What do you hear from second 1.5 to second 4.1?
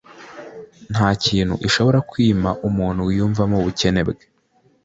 ishobora kwima umuntu wiyumvamo ubukene